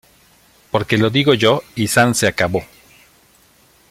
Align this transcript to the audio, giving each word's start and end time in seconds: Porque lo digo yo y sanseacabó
Porque 0.71 0.97
lo 0.97 1.11
digo 1.11 1.35
yo 1.35 1.61
y 1.75 1.85
sanseacabó 1.87 2.63